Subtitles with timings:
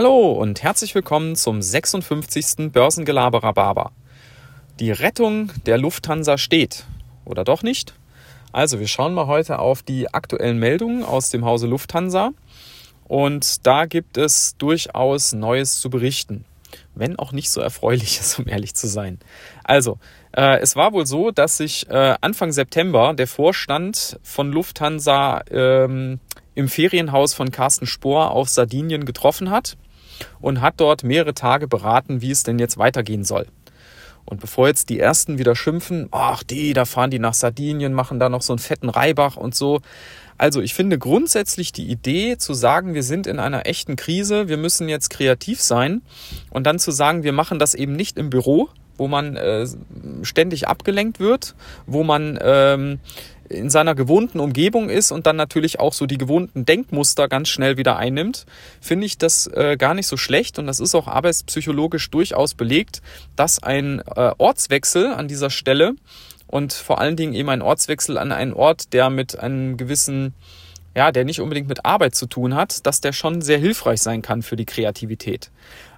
[0.00, 2.70] Hallo und herzlich willkommen zum 56.
[2.70, 3.90] Börsengelaberer Barber.
[4.78, 6.84] Die Rettung der Lufthansa steht.
[7.24, 7.94] Oder doch nicht?
[8.52, 12.30] Also, wir schauen mal heute auf die aktuellen Meldungen aus dem Hause Lufthansa.
[13.08, 16.44] Und da gibt es durchaus Neues zu berichten.
[16.94, 19.18] Wenn auch nicht so erfreuliches, um ehrlich zu sein.
[19.64, 19.98] Also,
[20.30, 26.20] äh, es war wohl so, dass sich äh, Anfang September der Vorstand von Lufthansa ähm,
[26.54, 29.76] im Ferienhaus von Carsten Spohr auf Sardinien getroffen hat
[30.40, 33.46] und hat dort mehrere Tage beraten, wie es denn jetzt weitergehen soll.
[34.24, 38.20] Und bevor jetzt die ersten wieder schimpfen, ach die, da fahren die nach Sardinien, machen
[38.20, 39.80] da noch so einen fetten Reibach und so.
[40.36, 44.58] Also ich finde grundsätzlich die Idee zu sagen, wir sind in einer echten Krise, wir
[44.58, 46.02] müssen jetzt kreativ sein
[46.50, 49.66] und dann zu sagen, wir machen das eben nicht im Büro, wo man äh,
[50.22, 51.54] ständig abgelenkt wird,
[51.86, 53.00] wo man ähm,
[53.48, 57.76] in seiner gewohnten Umgebung ist und dann natürlich auch so die gewohnten Denkmuster ganz schnell
[57.76, 58.46] wieder einnimmt,
[58.80, 60.58] finde ich das äh, gar nicht so schlecht.
[60.58, 63.02] Und das ist auch arbeitspsychologisch durchaus belegt,
[63.36, 65.94] dass ein äh, Ortswechsel an dieser Stelle
[66.46, 70.34] und vor allen Dingen eben ein Ortswechsel an einen Ort, der mit einem gewissen
[70.96, 74.22] ja, der nicht unbedingt mit Arbeit zu tun hat, dass der schon sehr hilfreich sein
[74.22, 75.50] kann für die Kreativität.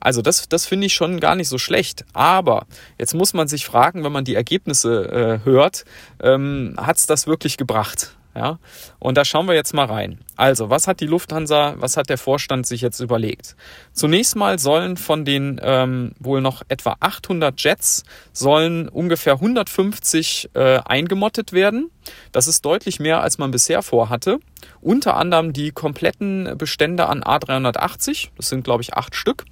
[0.00, 2.04] Also das, das finde ich schon gar nicht so schlecht.
[2.12, 2.66] Aber
[2.98, 5.84] jetzt muss man sich fragen, wenn man die Ergebnisse äh, hört,
[6.22, 8.17] ähm, hat es das wirklich gebracht?
[8.38, 8.60] Ja,
[9.00, 10.20] und da schauen wir jetzt mal rein.
[10.36, 13.56] Also, was hat die Lufthansa, was hat der Vorstand sich jetzt überlegt?
[13.92, 20.78] Zunächst mal sollen von den ähm, wohl noch etwa 800 Jets sollen ungefähr 150 äh,
[20.84, 21.90] eingemottet werden.
[22.30, 24.38] Das ist deutlich mehr, als man bisher vorhatte.
[24.80, 28.28] Unter anderem die kompletten Bestände an A380.
[28.36, 29.46] Das sind, glaube ich, acht Stück.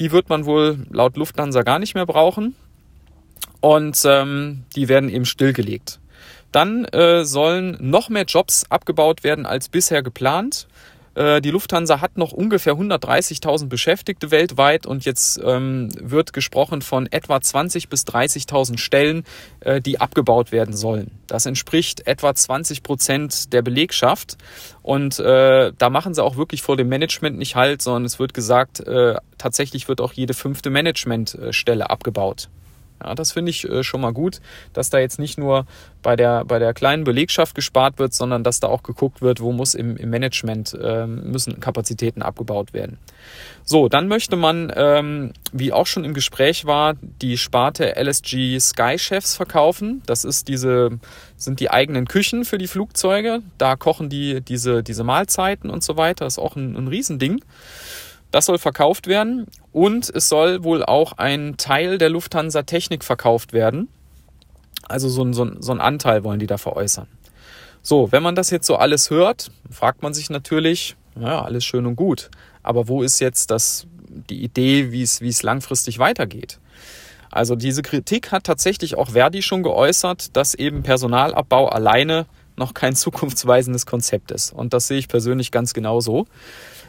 [0.00, 2.56] Die wird man wohl laut Lufthansa gar nicht mehr brauchen.
[3.60, 6.00] Und ähm, die werden eben stillgelegt.
[6.52, 10.68] Dann äh, sollen noch mehr Jobs abgebaut werden als bisher geplant.
[11.14, 17.06] Äh, die Lufthansa hat noch ungefähr 130.000 Beschäftigte weltweit und jetzt ähm, wird gesprochen von
[17.10, 19.24] etwa 20.000 bis 30.000 Stellen,
[19.60, 21.10] äh, die abgebaut werden sollen.
[21.26, 24.38] Das entspricht etwa 20 Prozent der Belegschaft
[24.82, 28.32] und äh, da machen sie auch wirklich vor dem Management nicht halt, sondern es wird
[28.32, 32.48] gesagt, äh, tatsächlich wird auch jede fünfte Managementstelle abgebaut.
[33.02, 34.40] Ja, das finde ich äh, schon mal gut,
[34.72, 35.66] dass da jetzt nicht nur
[36.02, 39.52] bei der, bei der kleinen Belegschaft gespart wird, sondern dass da auch geguckt wird, wo
[39.52, 42.98] muss im, im Management äh, müssen Kapazitäten abgebaut werden.
[43.64, 48.98] So, dann möchte man, ähm, wie auch schon im Gespräch war, die Sparte LSG Sky
[48.98, 50.02] Chefs verkaufen.
[50.06, 50.98] Das ist diese,
[51.36, 53.40] sind die eigenen Küchen für die Flugzeuge.
[53.58, 56.24] Da kochen die diese, diese Mahlzeiten und so weiter.
[56.24, 57.44] Das ist auch ein, ein Riesending.
[58.32, 63.52] Das soll verkauft werden und es soll wohl auch ein Teil der Lufthansa Technik verkauft
[63.52, 63.88] werden.
[64.88, 67.06] Also so ein, so, ein, so ein Anteil wollen die da veräußern.
[67.82, 71.84] So, wenn man das jetzt so alles hört, fragt man sich natürlich, ja, alles schön
[71.86, 72.30] und gut.
[72.62, 73.86] Aber wo ist jetzt das,
[74.30, 76.58] die Idee, wie es, wie es langfristig weitergeht?
[77.30, 82.26] Also diese Kritik hat tatsächlich auch Verdi schon geäußert, dass eben Personalabbau alleine
[82.56, 84.52] noch kein zukunftsweisendes Konzept ist.
[84.52, 86.26] Und das sehe ich persönlich ganz genauso.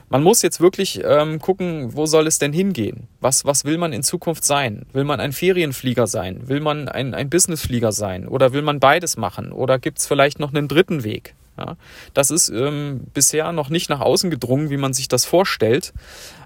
[0.09, 3.07] Man muss jetzt wirklich ähm, gucken, wo soll es denn hingehen?
[3.19, 4.85] Was, was will man in Zukunft sein?
[4.93, 6.47] Will man ein Ferienflieger sein?
[6.47, 8.27] Will man ein, ein Businessflieger sein?
[8.27, 9.51] Oder will man beides machen?
[9.51, 11.33] Oder gibt es vielleicht noch einen dritten Weg?
[11.57, 11.77] Ja,
[12.15, 15.93] das ist ähm, bisher noch nicht nach außen gedrungen, wie man sich das vorstellt.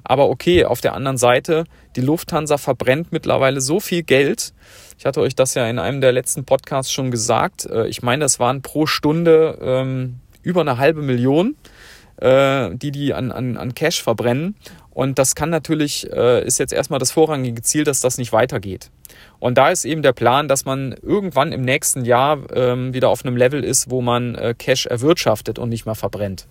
[0.03, 1.63] Aber okay, auf der anderen Seite,
[1.95, 4.53] die Lufthansa verbrennt mittlerweile so viel Geld.
[4.97, 7.65] Ich hatte euch das ja in einem der letzten Podcasts schon gesagt.
[7.65, 11.55] Äh, ich meine, das waren pro Stunde ähm, über eine halbe Million
[12.17, 14.55] äh, die die an, an, an Cash verbrennen.
[14.89, 18.89] Und das kann natürlich, äh, ist jetzt erstmal das vorrangige Ziel, dass das nicht weitergeht.
[19.39, 23.23] Und da ist eben der Plan, dass man irgendwann im nächsten Jahr ähm, wieder auf
[23.23, 26.47] einem Level ist, wo man äh, Cash erwirtschaftet und nicht mehr verbrennt.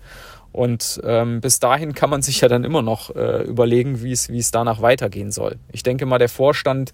[0.53, 4.31] Und ähm, bis dahin kann man sich ja dann immer noch äh, überlegen, wie es
[4.31, 5.57] wie es danach weitergehen soll.
[5.71, 6.93] Ich denke mal, der Vorstand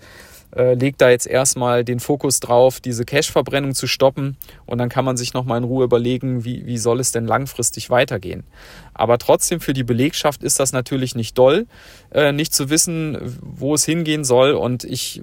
[0.56, 4.36] äh, legt da jetzt erstmal den Fokus drauf, diese Cash-Verbrennung zu stoppen
[4.66, 7.90] und dann kann man sich nochmal in Ruhe überlegen, wie, wie soll es denn langfristig
[7.90, 8.44] weitergehen.
[8.94, 11.66] Aber trotzdem für die Belegschaft ist das natürlich nicht doll,
[12.10, 15.22] äh, nicht zu wissen, wo es hingehen soll und ich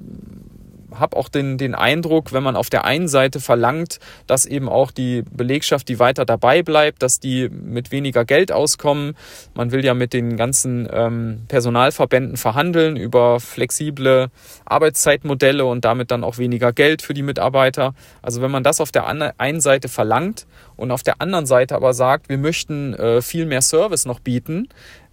[0.95, 4.91] habe auch den, den Eindruck, wenn man auf der einen Seite verlangt, dass eben auch
[4.91, 9.15] die Belegschaft, die weiter dabei bleibt, dass die mit weniger Geld auskommen.
[9.53, 14.29] Man will ja mit den ganzen ähm, Personalverbänden verhandeln über flexible
[14.65, 17.93] Arbeitszeitmodelle und damit dann auch weniger Geld für die Mitarbeiter.
[18.21, 21.93] Also wenn man das auf der einen Seite verlangt und auf der anderen Seite aber
[21.93, 24.69] sagt, wir möchten äh, viel mehr Service noch bieten,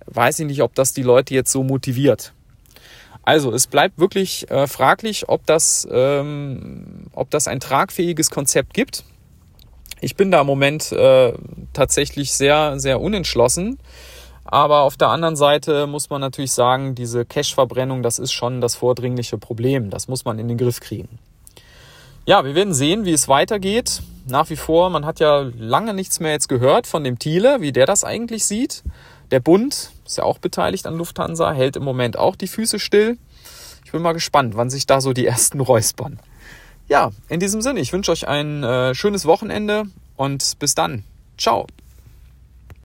[0.06, 2.32] weiß ich nicht, ob das die Leute jetzt so motiviert.
[3.26, 9.02] Also es bleibt wirklich äh, fraglich, ob das, ähm, ob das ein tragfähiges Konzept gibt.
[10.00, 11.32] Ich bin da im Moment äh,
[11.72, 13.78] tatsächlich sehr, sehr unentschlossen.
[14.44, 18.76] Aber auf der anderen Seite muss man natürlich sagen, diese Cash-Verbrennung, das ist schon das
[18.76, 19.90] vordringliche Problem.
[19.90, 21.18] Das muss man in den Griff kriegen.
[22.26, 24.02] Ja, wir werden sehen, wie es weitergeht.
[24.28, 27.72] Nach wie vor, man hat ja lange nichts mehr jetzt gehört von dem Thiele, wie
[27.72, 28.84] der das eigentlich sieht.
[29.32, 33.18] Der Bund ist ja auch beteiligt an Lufthansa, hält im Moment auch die Füße still.
[33.84, 36.18] Ich bin mal gespannt, wann sich da so die ersten räuspern.
[36.88, 39.84] Ja, in diesem Sinne, ich wünsche euch ein äh, schönes Wochenende
[40.16, 41.04] und bis dann.
[41.36, 41.66] Ciao.